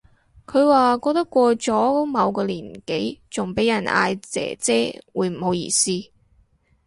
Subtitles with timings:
[0.47, 5.91] 佢話覺得過咗某個年紀仲俾人嗌姐姐會唔好意思